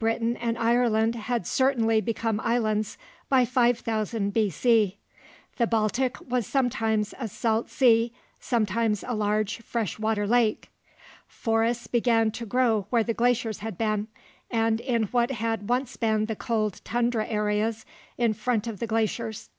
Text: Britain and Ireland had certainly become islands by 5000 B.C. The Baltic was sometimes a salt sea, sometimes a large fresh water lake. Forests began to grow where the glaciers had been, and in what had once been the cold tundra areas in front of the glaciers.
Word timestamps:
Britain 0.00 0.36
and 0.38 0.58
Ireland 0.58 1.14
had 1.14 1.46
certainly 1.46 2.00
become 2.00 2.40
islands 2.42 2.98
by 3.28 3.44
5000 3.44 4.32
B.C. 4.32 4.98
The 5.58 5.66
Baltic 5.68 6.20
was 6.20 6.44
sometimes 6.44 7.14
a 7.20 7.28
salt 7.28 7.70
sea, 7.70 8.12
sometimes 8.40 9.04
a 9.06 9.14
large 9.14 9.58
fresh 9.62 9.96
water 9.96 10.26
lake. 10.26 10.70
Forests 11.28 11.86
began 11.86 12.32
to 12.32 12.46
grow 12.46 12.88
where 12.90 13.04
the 13.04 13.14
glaciers 13.14 13.60
had 13.60 13.78
been, 13.78 14.08
and 14.50 14.80
in 14.80 15.04
what 15.04 15.30
had 15.30 15.68
once 15.68 15.96
been 15.96 16.24
the 16.24 16.34
cold 16.34 16.80
tundra 16.82 17.24
areas 17.28 17.86
in 18.18 18.32
front 18.32 18.66
of 18.66 18.80
the 18.80 18.88
glaciers. 18.88 19.50